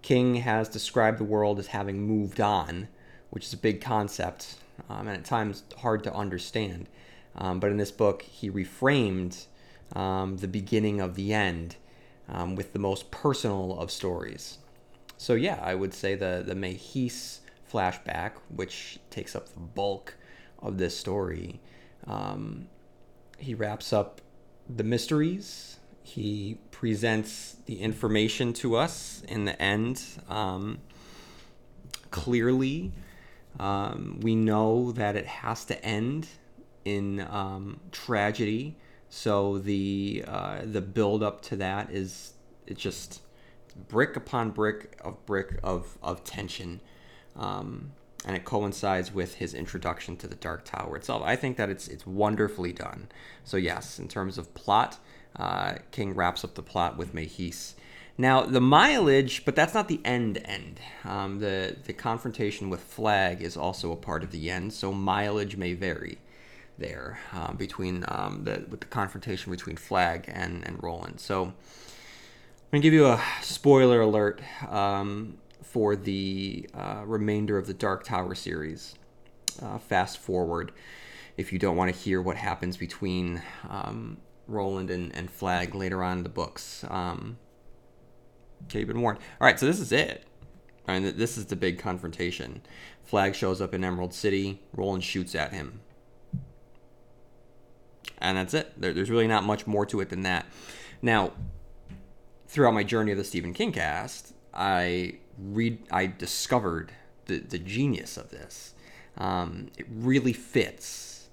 King 0.05 0.35
has 0.35 0.69
described 0.69 1.17
the 1.17 1.25
world 1.25 1.59
as 1.59 1.69
having 1.69 2.07
moved 2.07 2.39
on, 2.39 2.89
which 3.31 3.47
is 3.47 3.55
a 3.55 3.57
big 3.57 3.81
concept 3.81 4.57
um, 4.91 5.09
and 5.09 5.17
at 5.17 5.25
times 5.25 5.63
hard 5.79 6.05
to 6.05 6.13
understand. 6.13 6.91
Um, 7.37 7.59
but 7.59 7.71
in 7.71 7.79
this 7.79 7.91
book, 7.91 8.21
he 8.21 8.51
reframed 8.51 9.47
um, 9.97 10.37
the 10.37 10.47
beginning 10.47 11.01
of 11.01 11.15
the 11.15 11.33
end 11.33 11.77
um, 12.29 12.55
with 12.55 12.75
the 12.75 12.79
most 12.79 13.11
personal 13.11 13.79
of 13.81 13.91
stories. 13.91 14.59
So 15.17 15.33
yeah, 15.33 15.59
I 15.63 15.75
would 15.75 15.95
say 15.95 16.15
the 16.15 16.45
the 16.47 16.55
Mejis 16.55 17.39
flashback, 17.73 18.33
which 18.55 18.99
takes 19.09 19.35
up 19.35 19.49
the 19.55 19.61
bulk 19.61 20.17
of 20.59 20.77
this 20.77 20.95
story, 20.95 21.61
um, 22.07 22.69
he 23.39 23.55
wraps 23.55 23.91
up 23.91 24.21
the 24.69 24.85
mysteries. 24.85 25.79
He 26.05 26.59
presents 26.71 27.57
the 27.67 27.81
information 27.81 28.53
to 28.55 28.77
us 28.77 29.23
in 29.27 29.45
the 29.47 29.61
end 29.61 30.01
um, 30.29 30.79
clearly. 32.13 32.93
Um, 33.59 34.21
we 34.23 34.37
know 34.37 34.93
that 34.93 35.17
it 35.17 35.27
has 35.27 35.65
to 35.67 35.85
end 35.85 36.29
in 36.85 37.21
um, 37.21 37.81
tragedy 37.91 38.77
so 39.15 39.59
the 39.59 40.25
uh, 40.27 40.63
the 40.65 40.81
build 40.81 41.23
up 41.23 41.41
to 41.43 41.57
that 41.57 41.91
is 41.91 42.33
it's 42.67 42.81
just 42.81 43.23
brick 43.89 44.17
upon 44.17 44.51
brick 44.51 44.99
of 45.05 45.25
brick 45.25 45.61
of 45.63 45.97
of 46.03 46.25
tension, 46.25 46.81
um, 47.37 47.93
and 48.27 48.37
it 48.37 48.45
coincides 48.45 49.15
with 49.15 49.37
his 49.37 49.55
introduction 49.55 50.17
to 50.17 50.27
the 50.27 50.35
Dark 50.35 50.65
Tower 50.65 50.97
itself. 50.97 51.23
I 51.25 51.37
think 51.37 51.57
that 51.59 51.71
it's 51.71 51.87
it's 51.87 52.05
wonderfully 52.05 52.73
done. 52.73 53.09
So 53.45 53.57
yes, 53.57 54.01
in 54.01 54.09
terms 54.09 54.37
of 54.37 54.53
plot, 54.53 54.99
uh, 55.37 55.75
King 55.91 56.15
wraps 56.15 56.45
up 56.45 56.55
the 56.55 56.63
plot 56.63 56.97
with 56.97 57.15
Mejis. 57.15 57.75
Now 58.17 58.43
the 58.43 58.61
mileage, 58.61 59.45
but 59.45 59.57
that's 59.57 59.75
not 59.75 59.89
the 59.89 60.01
end. 60.05 60.41
End. 60.45 60.81
Um, 61.05 61.41
the 61.41 61.77
the 61.85 61.93
confrontation 61.93 62.71
with 62.71 62.81
Flagg 62.81 63.43
is 63.43 63.57
also 63.57 63.91
a 63.91 63.97
part 63.97 64.23
of 64.23 64.31
the 64.31 64.51
end, 64.51 64.73
so 64.73 64.93
mileage 64.93 65.57
may 65.57 65.75
vary 65.75 66.19
there 66.79 67.19
uh, 67.33 67.53
between 67.53 68.05
um, 68.09 68.45
the 68.45 68.65
with 68.69 68.81
the 68.81 68.87
confrontation 68.87 69.51
between 69.51 69.77
Flagg 69.77 70.25
and 70.29 70.65
and 70.65 70.81
Roland. 70.83 71.19
So 71.19 71.45
I'm 71.45 71.55
gonna 72.71 72.83
give 72.83 72.93
you 72.93 73.07
a 73.07 73.21
spoiler 73.43 74.01
alert 74.01 74.41
um, 74.69 75.39
for 75.63 75.97
the 75.97 76.69
uh, 76.73 77.03
remainder 77.05 77.59
of 77.59 77.67
the 77.67 77.75
Dark 77.75 78.05
Tower 78.05 78.37
series. 78.37 78.95
Uh, 79.61 79.79
fast 79.79 80.19
forward 80.19 80.73
if 81.37 81.53
you 81.53 81.59
don't 81.59 81.77
want 81.77 81.93
to 81.93 81.99
hear 81.99 82.21
what 82.21 82.37
happens 82.37 82.77
between 82.77 83.43
um, 83.69 84.19
Roland 84.47 84.91
and, 84.91 85.15
and 85.15 85.31
Flagg 85.31 85.75
later 85.75 86.03
on 86.03 86.19
in 86.19 86.23
the 86.23 86.29
books. 86.29 86.85
Um, 86.89 87.39
okay, 88.65 88.81
you've 88.81 88.89
been 88.89 89.01
warned. 89.01 89.19
All 89.41 89.47
right, 89.47 89.59
so 89.59 89.67
this 89.67 89.81
is 89.81 89.93
it. 89.93 90.25
I 90.87 90.99
mean, 90.99 91.17
this 91.17 91.39
is 91.39 91.47
the 91.47 91.57
big 91.57 91.79
confrontation. 91.79 92.63
Flagg 93.03 93.35
shows 93.35 93.61
up 93.61 93.73
in 93.73 93.85
Emerald 93.85 94.13
City. 94.13 94.61
Roland 94.75 95.03
shoots 95.03 95.35
at 95.35 95.53
him 95.53 95.81
and 98.25 98.39
that's 98.39 98.55
it. 98.55 98.73
There, 98.81 98.93
there's 98.93 99.11
really 99.11 99.27
not 99.27 99.45
much 99.45 99.67
more 99.67 99.85
to 99.87 100.01
it 100.01 100.09
than 100.09 100.23
that. 100.23 100.47
Now, 101.03 101.33
throughout 102.49 102.75
my 102.75 102.83
journey 102.83 103.13
of 103.13 103.19
the 103.19 103.25
Stephen 103.25 103.53
King 103.53 103.73
cast, 103.73 104.33
I 104.53 105.19
read, 105.39 105.79
I 105.91 106.07
discovered 106.07 106.93
the, 107.27 107.39
the 107.39 107.59
genius 107.59 108.17
of 108.17 108.31
this. 108.31 108.75
Um, 109.19 109.71
it 109.77 109.87
really 109.91 110.33
fits 110.33 111.29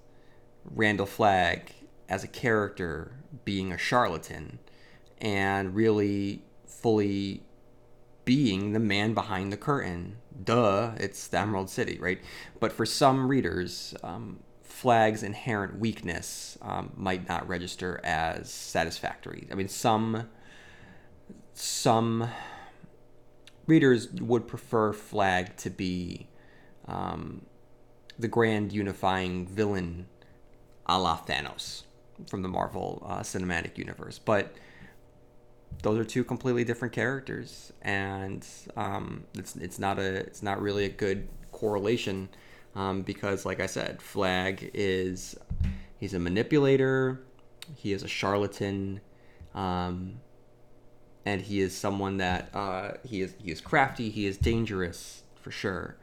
Randall 0.75 1.05
Flagg 1.05 1.71
as 2.11 2.25
a 2.25 2.27
character 2.27 3.13
being 3.45 3.71
a 3.71 3.77
charlatan 3.77 4.59
and 5.19 5.73
really 5.73 6.43
fully 6.67 7.41
being 8.25 8.73
the 8.73 8.79
man 8.79 9.13
behind 9.13 9.51
the 9.51 9.57
curtain. 9.57 10.17
Duh, 10.43 10.91
it's 10.97 11.29
the 11.29 11.39
Emerald 11.39 11.69
City, 11.69 11.97
right? 12.01 12.19
But 12.59 12.73
for 12.73 12.85
some 12.85 13.29
readers, 13.29 13.95
um, 14.03 14.41
Flagg's 14.61 15.23
inherent 15.23 15.79
weakness 15.79 16.57
um, 16.61 16.91
might 16.97 17.29
not 17.29 17.47
register 17.47 18.01
as 18.03 18.51
satisfactory. 18.51 19.47
I 19.49 19.55
mean, 19.55 19.69
some 19.69 20.27
some 21.53 22.27
readers 23.67 24.09
would 24.09 24.47
prefer 24.49 24.91
Flagg 24.91 25.55
to 25.57 25.69
be 25.69 26.27
um, 26.89 27.45
the 28.19 28.27
grand 28.27 28.73
unifying 28.73 29.47
villain, 29.47 30.07
a 30.85 30.99
la 30.99 31.17
Thanos 31.17 31.83
from 32.27 32.41
the 32.41 32.49
Marvel 32.49 33.01
uh, 33.05 33.19
Cinematic 33.19 33.77
Universe, 33.77 34.19
but 34.19 34.53
those 35.81 35.97
are 35.97 36.03
two 36.03 36.23
completely 36.23 36.63
different 36.63 36.93
characters, 36.93 37.73
and 37.81 38.45
um, 38.75 39.23
it's 39.33 39.55
it's 39.55 39.79
not 39.79 39.99
a 39.99 40.15
it's 40.15 40.43
not 40.43 40.61
really 40.61 40.85
a 40.85 40.89
good 40.89 41.27
correlation 41.51 42.29
um, 42.75 43.01
because, 43.01 43.45
like 43.45 43.59
I 43.59 43.65
said, 43.65 44.01
Flagg 44.01 44.71
is 44.73 45.37
he's 45.97 46.13
a 46.13 46.19
manipulator, 46.19 47.21
he 47.75 47.93
is 47.93 48.03
a 48.03 48.07
charlatan, 48.07 49.01
um, 49.53 50.19
and 51.25 51.41
he 51.41 51.61
is 51.61 51.75
someone 51.75 52.17
that 52.17 52.49
uh, 52.53 52.91
he 53.03 53.21
is 53.21 53.33
he 53.41 53.51
is 53.51 53.61
crafty, 53.61 54.09
he 54.09 54.25
is 54.25 54.37
dangerous 54.37 55.23
for 55.35 55.51
sure, 55.51 55.97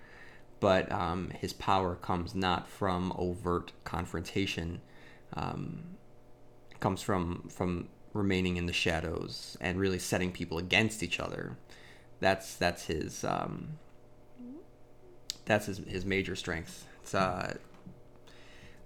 but 0.60 0.90
um, 0.90 1.30
his 1.30 1.52
power 1.52 1.94
comes 1.94 2.34
not 2.34 2.68
from 2.68 3.12
overt 3.16 3.72
confrontation, 3.84 4.80
um, 5.34 5.98
comes 6.80 7.02
from 7.02 7.49
from 7.49 7.88
remaining 8.12 8.56
in 8.56 8.66
the 8.66 8.73
shadows 8.73 9.56
and 9.61 9.78
really 9.78 9.99
setting 9.99 10.32
people 10.32 10.58
against 10.58 11.02
each 11.02 11.20
other. 11.20 11.56
That's 12.20 12.56
that's 12.56 12.87
his 12.87 13.25
um, 13.25 13.78
that's 15.49 15.66
his, 15.66 15.78
his 15.78 16.04
major 16.04 16.37
strength. 16.37 16.87
It's, 17.02 17.14
uh, 17.14 17.56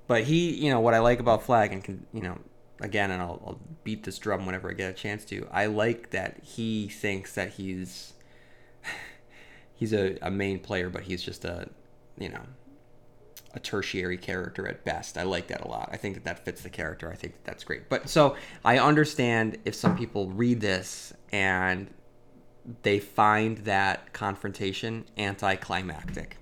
but 0.06 0.25
he, 0.25 0.54
you 0.54 0.70
know, 0.70 0.80
what 0.80 0.94
I 0.94 1.00
like 1.00 1.20
about 1.20 1.42
Flagg, 1.42 1.72
and 1.72 1.82
can, 1.82 2.06
you 2.12 2.22
know, 2.22 2.38
again, 2.80 3.11
and 3.11 3.20
I'll, 3.20 3.42
I'll 3.46 3.61
beat 3.84 4.04
this 4.04 4.18
drum 4.18 4.46
whenever 4.46 4.70
I 4.70 4.75
get 4.75 4.90
a 4.90 4.94
chance 4.94 5.25
to. 5.26 5.46
I 5.50 5.66
like 5.66 6.11
that 6.11 6.40
he 6.42 6.88
thinks 6.88 7.34
that 7.34 7.54
he's 7.54 8.14
he's 9.75 9.92
a, 9.92 10.16
a 10.22 10.30
main 10.30 10.61
player, 10.61 10.88
but 10.88 11.02
he's 11.02 11.22
just 11.22 11.44
a 11.44 11.68
you 12.18 12.28
know 12.28 12.42
a 13.54 13.61
tertiary 13.61 14.16
character 14.16 14.66
at 14.66 14.85
best. 14.85 15.18
I 15.18 15.25
like 15.25 15.49
that 15.49 15.61
a 15.61 15.68
lot. 15.68 15.90
I 15.92 15.97
think 15.97 16.14
that 16.14 16.25
that 16.25 16.44
fits 16.44 16.62
the 16.62 16.71
character. 16.71 17.11
I 17.11 17.16
think 17.16 17.35
that 17.35 17.44
that's 17.44 17.64
great. 17.64 17.88
But 17.88 18.09
so 18.09 18.37
I 18.64 18.78
understand 18.78 19.59
if 19.64 19.75
some 19.75 19.97
people 19.97 20.28
read 20.30 20.61
this 20.61 21.12
and 21.30 21.88
they 22.82 22.99
find 22.99 23.59
that 23.59 24.12
confrontation 24.12 25.04
anticlimactic. 25.18 26.37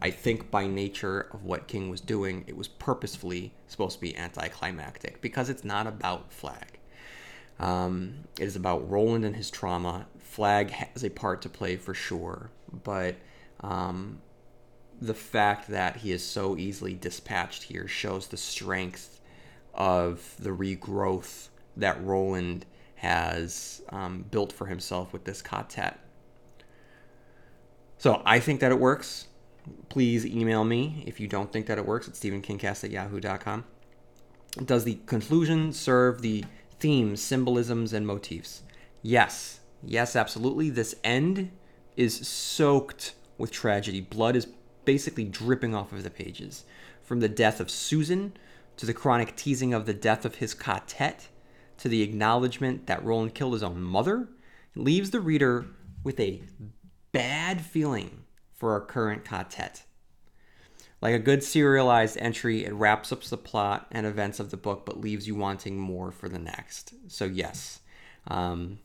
I 0.00 0.10
think 0.10 0.50
by 0.50 0.66
nature 0.66 1.28
of 1.32 1.44
what 1.44 1.66
King 1.66 1.88
was 1.88 2.00
doing, 2.00 2.44
it 2.46 2.56
was 2.56 2.68
purposefully 2.68 3.54
supposed 3.66 3.96
to 3.96 4.00
be 4.00 4.16
anticlimactic 4.16 5.20
because 5.20 5.48
it's 5.48 5.64
not 5.64 5.86
about 5.86 6.32
Flagg. 6.32 6.78
Um, 7.58 8.24
it 8.38 8.44
is 8.44 8.56
about 8.56 8.88
Roland 8.90 9.24
and 9.24 9.36
his 9.36 9.50
trauma. 9.50 10.06
Flagg 10.18 10.70
has 10.70 11.04
a 11.04 11.10
part 11.10 11.42
to 11.42 11.48
play 11.48 11.76
for 11.76 11.94
sure, 11.94 12.50
but 12.82 13.16
um, 13.60 14.20
the 15.06 15.14
fact 15.14 15.68
that 15.68 15.96
he 15.96 16.12
is 16.12 16.24
so 16.24 16.56
easily 16.56 16.94
dispatched 16.94 17.64
here 17.64 17.86
shows 17.86 18.28
the 18.28 18.36
strength 18.36 19.20
of 19.74 20.34
the 20.38 20.50
regrowth 20.50 21.48
that 21.76 22.02
Roland 22.02 22.64
has 22.96 23.82
um, 23.90 24.24
built 24.30 24.52
for 24.52 24.66
himself 24.66 25.12
with 25.12 25.24
this 25.24 25.42
ka-tet. 25.42 25.98
So 27.98 28.22
I 28.24 28.38
think 28.38 28.60
that 28.60 28.72
it 28.72 28.78
works. 28.78 29.26
Please 29.88 30.26
email 30.26 30.64
me 30.64 31.04
if 31.06 31.20
you 31.20 31.26
don't 31.26 31.52
think 31.52 31.66
that 31.66 31.78
it 31.78 31.86
works 31.86 32.08
at 32.08 32.14
stephenkingcast 32.14 32.84
at 32.84 32.90
yahoo.com. 32.90 33.64
Does 34.64 34.84
the 34.84 34.98
conclusion 35.06 35.72
serve 35.72 36.22
the 36.22 36.44
themes, 36.78 37.20
symbolisms, 37.20 37.92
and 37.92 38.06
motifs? 38.06 38.62
Yes. 39.02 39.60
Yes, 39.82 40.16
absolutely. 40.16 40.70
This 40.70 40.94
end 41.02 41.50
is 41.96 42.26
soaked 42.26 43.14
with 43.36 43.50
tragedy. 43.50 44.00
Blood 44.00 44.36
is 44.36 44.46
basically 44.84 45.24
dripping 45.24 45.74
off 45.74 45.92
of 45.92 46.02
the 46.02 46.10
pages. 46.10 46.64
From 47.02 47.20
the 47.20 47.28
death 47.28 47.60
of 47.60 47.70
Susan 47.70 48.32
to 48.76 48.86
the 48.86 48.94
chronic 48.94 49.36
teasing 49.36 49.74
of 49.74 49.86
the 49.86 49.94
death 49.94 50.24
of 50.24 50.36
his 50.36 50.54
ka-tet 50.54 51.28
to 51.78 51.88
the 51.88 52.02
acknowledgement 52.02 52.86
that 52.86 53.04
Roland 53.04 53.34
killed 53.34 53.52
his 53.52 53.62
own 53.62 53.82
mother, 53.82 54.28
leaves 54.74 55.10
the 55.10 55.20
reader 55.20 55.66
with 56.02 56.18
a 56.20 56.42
bad 57.12 57.60
feeling 57.60 58.24
for 58.52 58.72
our 58.72 58.80
current 58.80 59.24
ka-tet. 59.24 59.84
Like 61.00 61.14
a 61.14 61.18
good 61.18 61.44
serialized 61.44 62.16
entry, 62.18 62.64
it 62.64 62.72
wraps 62.72 63.12
up 63.12 63.22
the 63.22 63.36
plot 63.36 63.86
and 63.90 64.06
events 64.06 64.40
of 64.40 64.50
the 64.50 64.56
book, 64.56 64.86
but 64.86 65.00
leaves 65.00 65.26
you 65.26 65.34
wanting 65.34 65.78
more 65.78 66.10
for 66.10 66.28
the 66.28 66.38
next. 66.38 66.94
So 67.08 67.26
yes, 67.26 67.80
um, 68.28 68.78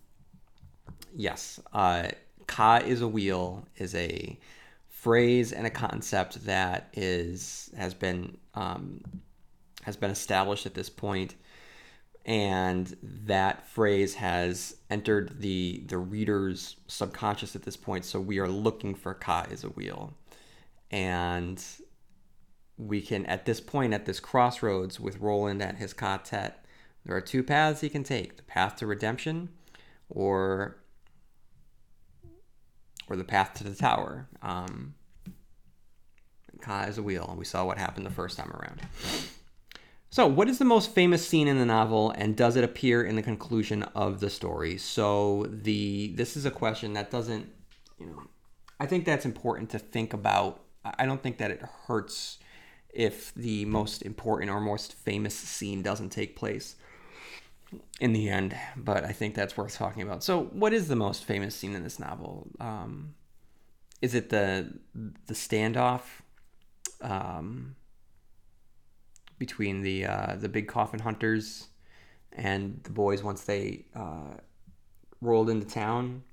yes, 1.15 1.59
uh, 1.71 2.09
Ka 2.45 2.81
is 2.85 3.01
a 3.01 3.07
wheel 3.07 3.67
is 3.77 3.95
a 3.95 4.37
phrase 5.01 5.53
and 5.53 5.65
a 5.65 5.69
concept 5.69 6.45
that 6.45 6.89
is 6.93 7.71
has 7.77 7.93
been 7.93 8.37
um, 8.53 9.01
has 9.83 9.95
been 9.95 10.11
established 10.11 10.65
at 10.65 10.73
this 10.73 10.89
point, 10.89 11.35
and 12.25 12.97
that 13.01 13.67
phrase 13.69 14.15
has 14.15 14.75
entered 14.89 15.39
the 15.39 15.83
the 15.87 15.97
reader's 15.97 16.75
subconscious 16.87 17.55
at 17.55 17.63
this 17.63 17.77
point. 17.77 18.03
So 18.03 18.19
we 18.19 18.39
are 18.39 18.49
looking 18.49 18.93
for 18.95 19.13
Ka 19.13 19.47
is 19.49 19.63
a 19.63 19.69
wheel, 19.69 20.13
and 20.91 21.63
we 22.77 23.01
can 23.01 23.25
at 23.25 23.45
this 23.45 23.61
point 23.61 23.93
at 23.93 24.05
this 24.05 24.19
crossroads 24.19 24.99
with 24.99 25.19
Roland 25.19 25.61
at 25.61 25.75
his 25.75 25.93
ka-tet, 25.93 26.65
there 27.05 27.15
are 27.15 27.21
two 27.21 27.43
paths 27.43 27.81
he 27.81 27.89
can 27.89 28.03
take: 28.03 28.35
the 28.35 28.43
path 28.43 28.75
to 28.77 28.87
redemption, 28.87 29.49
or 30.09 30.77
or 33.09 33.15
the 33.15 33.23
path 33.23 33.55
to 33.55 33.63
the 33.63 33.75
tower. 33.75 34.27
Um, 34.41 34.95
Ka 36.61 36.83
is 36.83 36.97
a 36.97 37.03
wheel, 37.03 37.35
we 37.37 37.45
saw 37.45 37.65
what 37.65 37.77
happened 37.77 38.05
the 38.05 38.11
first 38.11 38.37
time 38.37 38.51
around. 38.51 38.81
So, 40.11 40.25
what 40.25 40.49
is 40.49 40.57
the 40.57 40.65
most 40.65 40.91
famous 40.91 41.25
scene 41.27 41.47
in 41.47 41.59
the 41.59 41.65
novel, 41.65 42.11
and 42.11 42.35
does 42.35 42.55
it 42.55 42.63
appear 42.63 43.03
in 43.03 43.15
the 43.15 43.21
conclusion 43.21 43.83
of 43.83 44.19
the 44.19 44.29
story? 44.29 44.77
So, 44.77 45.45
the 45.49 46.13
this 46.15 46.35
is 46.35 46.45
a 46.45 46.51
question 46.51 46.93
that 46.93 47.11
doesn't, 47.11 47.47
you 47.99 48.07
know, 48.07 48.23
I 48.79 48.87
think 48.87 49.05
that's 49.05 49.25
important 49.25 49.69
to 49.71 49.79
think 49.79 50.13
about. 50.13 50.61
I 50.83 51.05
don't 51.05 51.21
think 51.21 51.37
that 51.37 51.51
it 51.51 51.61
hurts 51.87 52.39
if 52.89 53.33
the 53.35 53.65
most 53.65 54.01
important 54.01 54.49
or 54.49 54.59
most 54.59 54.93
famous 54.93 55.35
scene 55.35 55.83
doesn't 55.83 56.09
take 56.09 56.35
place 56.35 56.75
in 57.99 58.13
the 58.13 58.29
end, 58.29 58.55
but 58.75 59.03
I 59.03 59.11
think 59.11 59.35
that's 59.35 59.57
worth 59.57 59.75
talking 59.75 60.01
about. 60.01 60.23
So, 60.23 60.45
what 60.45 60.73
is 60.73 60.87
the 60.87 60.95
most 60.95 61.23
famous 61.25 61.55
scene 61.55 61.75
in 61.75 61.83
this 61.83 61.99
novel? 61.99 62.49
Um, 62.59 63.15
is 64.01 64.15
it 64.15 64.29
the 64.29 64.73
the 65.27 65.33
standoff 65.33 66.01
um, 67.01 67.75
between 69.37 69.81
the 69.81 70.05
uh, 70.05 70.35
the 70.37 70.49
big 70.49 70.67
coffin 70.67 70.99
hunters 70.99 71.67
and 72.31 72.79
the 72.83 72.91
boys 72.91 73.23
once 73.23 73.41
they 73.41 73.85
uh, 73.95 74.37
rolled 75.21 75.49
into 75.49 75.67
town? 75.67 76.23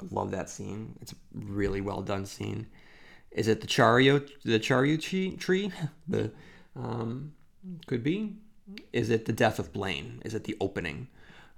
I 0.00 0.04
love 0.10 0.30
that 0.30 0.48
scene. 0.48 0.96
It's 1.00 1.12
a 1.12 1.16
really 1.34 1.80
well 1.80 2.02
done 2.02 2.24
scene. 2.24 2.68
Is 3.30 3.48
it 3.48 3.60
the 3.60 3.66
Charyou 3.66 4.28
the 4.44 4.58
Charyou 4.58 5.38
tree? 5.38 5.72
the 6.08 6.30
um, 6.76 7.32
could 7.86 8.02
be 8.02 8.36
is 8.92 9.10
it 9.10 9.24
the 9.24 9.32
death 9.32 9.58
of 9.58 9.72
Blaine? 9.72 10.22
Is 10.24 10.34
it 10.34 10.44
the 10.44 10.56
opening? 10.60 11.08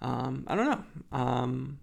Um, 0.01 0.45
I 0.47 0.55
don't 0.55 0.71
know. 0.71 1.19
Um, 1.19 1.79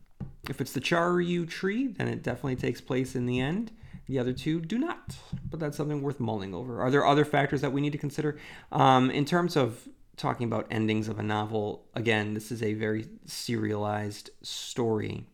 if 0.50 0.62
it's 0.62 0.74
the 0.74 0.82
Charyou 0.82 1.48
tree, 1.50 1.88
then 1.88 2.08
it 2.08 2.24
definitely 2.24 2.56
takes 2.56 2.82
place 2.82 3.16
in 3.16 3.26
the 3.26 3.40
end. 3.40 3.72
The 4.08 4.20
other 4.20 4.34
two 4.34 4.60
do 4.60 4.80
not, 4.80 5.16
but 5.50 5.60
that's 5.60 5.78
something 5.78 6.02
worth 6.02 6.20
mulling 6.20 6.54
over. 6.54 6.82
Are 6.82 6.90
there 6.90 7.06
other 7.06 7.24
factors 7.24 7.62
that 7.62 7.72
we 7.72 7.80
need 7.80 7.92
to 7.92 7.98
consider? 7.98 8.38
Um, 8.72 9.12
in 9.12 9.24
terms 9.24 9.56
of 9.56 9.88
talking 10.18 10.48
about 10.48 10.68
endings 10.72 11.08
of 11.08 11.20
a 11.20 11.24
novel, 11.24 11.86
again, 11.94 12.34
this 12.34 12.52
is 12.52 12.64
a 12.64 12.74
very 12.74 13.08
serialized 13.26 14.32
story. 14.42 15.28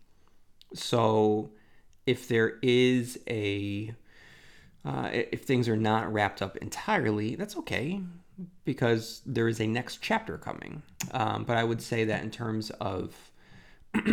So 0.73 1.51
if 2.05 2.27
there 2.27 2.59
is 2.61 3.17
a 3.29 3.93
uh, 4.83 5.09
if 5.11 5.43
things 5.43 5.67
are 5.67 5.77
not 5.77 6.11
wrapped 6.13 6.41
up 6.41 6.57
entirely, 6.57 7.35
that's 7.35 7.57
okay 7.57 8.01
because 8.63 9.21
there 9.25 9.47
is 9.47 9.59
a 9.59 9.67
next 9.67 9.99
chapter 10.01 10.37
coming. 10.37 10.83
Um, 11.11 11.43
but 11.43 11.57
I 11.57 11.63
would 11.63 11.81
say 11.81 12.05
that 12.05 12.23
in 12.23 12.31
terms 12.31 12.69
of 12.71 13.15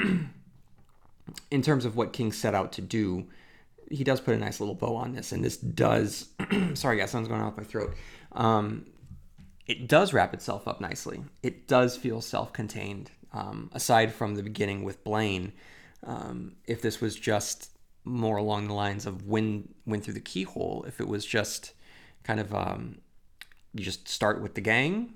in 1.50 1.62
terms 1.62 1.84
of 1.84 1.96
what 1.96 2.12
King 2.12 2.32
set 2.32 2.54
out 2.54 2.72
to 2.72 2.80
do, 2.80 3.26
he 3.90 4.04
does 4.04 4.20
put 4.20 4.34
a 4.34 4.38
nice 4.38 4.60
little 4.60 4.74
bow 4.74 4.96
on 4.96 5.12
this, 5.12 5.32
and 5.32 5.44
this 5.44 5.56
does. 5.56 6.28
sorry, 6.74 6.98
guys, 6.98 7.10
something's 7.10 7.28
going 7.28 7.40
on 7.40 7.48
with 7.48 7.58
my 7.58 7.64
throat. 7.64 7.94
Um, 8.32 8.86
it 9.66 9.88
does 9.88 10.12
wrap 10.12 10.34
itself 10.34 10.66
up 10.66 10.80
nicely. 10.80 11.22
It 11.42 11.68
does 11.68 11.96
feel 11.96 12.20
self-contained. 12.20 13.10
Um, 13.32 13.70
aside 13.72 14.12
from 14.12 14.34
the 14.34 14.42
beginning 14.42 14.84
with 14.84 15.02
Blaine, 15.04 15.52
um, 16.04 16.56
if 16.66 16.82
this 16.82 17.00
was 17.00 17.14
just 17.14 17.70
more 18.04 18.36
along 18.36 18.66
the 18.66 18.74
lines 18.74 19.06
of 19.06 19.26
win 19.26 19.68
went 19.86 20.04
through 20.04 20.14
the 20.14 20.20
keyhole, 20.20 20.84
if 20.86 21.00
it 21.00 21.08
was 21.08 21.24
just 21.24 21.72
kind 22.24 22.40
of 22.40 22.54
um, 22.54 22.98
you 23.74 23.84
just 23.84 24.08
start 24.08 24.42
with 24.42 24.54
the 24.54 24.60
gang, 24.60 25.14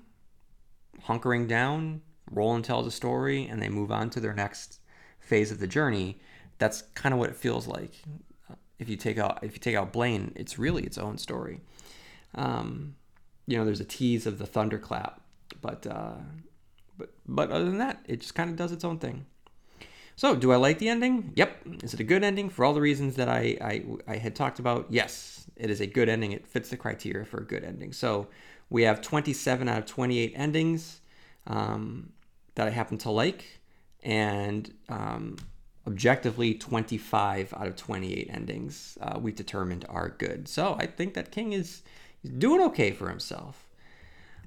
hunkering 1.05 1.47
down, 1.47 2.01
Roland 2.31 2.65
tells 2.65 2.87
a 2.87 2.91
story, 2.91 3.45
and 3.45 3.61
they 3.61 3.69
move 3.69 3.91
on 3.91 4.09
to 4.11 4.19
their 4.19 4.33
next 4.33 4.79
phase 5.19 5.51
of 5.51 5.59
the 5.59 5.67
journey. 5.67 6.19
That's 6.57 6.81
kind 6.93 7.13
of 7.13 7.19
what 7.19 7.29
it 7.29 7.35
feels 7.35 7.67
like. 7.67 7.93
If 8.79 8.89
you 8.89 8.95
take 8.95 9.17
out 9.17 9.39
if 9.41 9.53
you 9.53 9.59
take 9.59 9.75
out 9.75 9.91
Blaine, 9.91 10.33
it's 10.35 10.59
really 10.59 10.83
its 10.83 10.97
own 10.97 11.17
story. 11.17 11.61
Um, 12.35 12.95
you 13.47 13.57
know, 13.57 13.65
there's 13.65 13.79
a 13.79 13.85
tease 13.85 14.27
of 14.27 14.37
the 14.37 14.45
thunderclap, 14.45 15.21
but 15.61 15.87
uh, 15.87 16.15
but 16.97 17.09
but 17.27 17.49
other 17.49 17.65
than 17.65 17.77
that, 17.79 18.03
it 18.07 18.21
just 18.21 18.35
kind 18.35 18.49
of 18.49 18.55
does 18.55 18.71
its 18.71 18.83
own 18.83 18.99
thing. 18.99 19.25
So, 20.15 20.35
do 20.35 20.51
I 20.51 20.55
like 20.55 20.79
the 20.79 20.89
ending? 20.89 21.31
Yep. 21.35 21.83
Is 21.83 21.93
it 21.93 21.99
a 21.99 22.03
good 22.03 22.23
ending 22.23 22.49
for 22.49 22.65
all 22.65 22.73
the 22.73 22.81
reasons 22.81 23.17
that 23.17 23.29
I, 23.29 23.55
I, 23.61 23.85
I 24.07 24.17
had 24.17 24.35
talked 24.35 24.57
about? 24.57 24.87
Yes, 24.89 25.36
it 25.59 25.69
is 25.69 25.81
a 25.81 25.87
good 25.87 26.09
ending. 26.09 26.31
It 26.31 26.47
fits 26.47 26.69
the 26.69 26.77
criteria 26.77 27.25
for 27.25 27.39
a 27.39 27.45
good 27.45 27.63
ending. 27.63 27.93
So, 27.93 28.27
we 28.69 28.83
have 28.83 29.01
27 29.01 29.69
out 29.69 29.77
of 29.77 29.85
28 29.85 30.33
endings 30.35 30.99
um, 31.45 32.11
that 32.55 32.67
I 32.67 32.71
happen 32.71 32.97
to 32.99 33.11
like, 33.11 33.61
and 34.03 34.73
um, 34.89 35.37
objectively, 35.85 36.53
25 36.53 37.53
out 37.53 37.67
of 37.67 37.75
28 37.77 38.29
endings 38.29 38.97
uh, 39.01 39.17
we've 39.21 39.35
determined 39.35 39.85
are 39.89 40.09
good. 40.09 40.47
So, 40.47 40.75
I 40.79 40.85
think 40.85 41.13
that 41.13 41.31
King 41.31 41.53
is, 41.53 41.81
is 42.23 42.31
doing 42.31 42.61
okay 42.61 42.91
for 42.91 43.09
himself. 43.09 43.66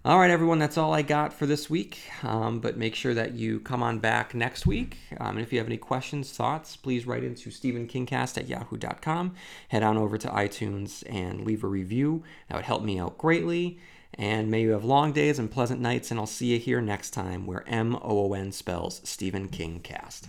All 0.03 0.19
right, 0.19 0.31
everyone, 0.31 0.59
that's 0.59 0.79
all 0.79 0.95
I 0.95 1.03
got 1.03 1.31
for 1.31 1.45
this 1.45 1.69
week. 1.69 2.01
Um, 2.23 2.61
but 2.61 2.79
make 2.79 2.95
sure 2.95 3.13
that 3.13 3.35
you 3.35 3.61
come 3.61 3.83
on 3.83 3.99
back 3.99 4.35
next 4.35 4.67
week. 4.67 4.97
Um, 5.21 5.37
and 5.37 5.41
if 5.41 5.53
you 5.53 5.59
have 5.59 5.69
any 5.69 5.77
questions, 5.77 6.33
thoughts, 6.33 6.75
please 6.75 7.07
write 7.07 7.23
into 7.23 7.51
StephenKingcast 7.51 8.39
at 8.39 8.49
yahoo.com. 8.49 9.35
Head 9.69 9.83
on 9.83 9.99
over 9.99 10.17
to 10.17 10.29
iTunes 10.29 11.03
and 11.07 11.45
leave 11.45 11.63
a 11.63 11.67
review. 11.67 12.23
That 12.49 12.55
would 12.55 12.65
help 12.65 12.83
me 12.83 12.99
out 12.99 13.19
greatly. 13.19 13.79
And 14.15 14.51
may 14.51 14.63
you 14.63 14.71
have 14.71 14.87
long 14.87 15.13
days 15.13 15.39
and 15.39 15.51
pleasant 15.51 15.83
nights, 15.83 16.11
and 16.11 16.19
I'll 16.19 16.25
see 16.25 16.55
you 16.55 16.59
here 16.59 16.81
next 16.81 17.11
time 17.11 17.45
where 17.45 17.69
M 17.69 17.95
O 17.97 18.01
O 18.03 18.33
N 18.33 18.53
spells 18.53 19.03
Stephen 19.05 19.49
King 19.49 19.81
Cast. 19.81 20.29